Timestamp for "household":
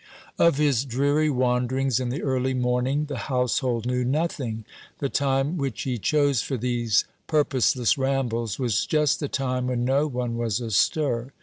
3.29-3.85